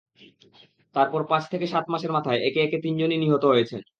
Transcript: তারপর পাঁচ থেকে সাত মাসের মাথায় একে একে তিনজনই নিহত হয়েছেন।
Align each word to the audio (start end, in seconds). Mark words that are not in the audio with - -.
তারপর 0.95 1.21
পাঁচ 1.31 1.43
থেকে 1.51 1.65
সাত 1.67 1.85
মাসের 1.89 2.11
মাথায় 2.17 2.39
একে 2.47 2.59
একে 2.63 2.77
তিনজনই 2.85 3.19
নিহত 3.23 3.43
হয়েছেন। 3.45 3.81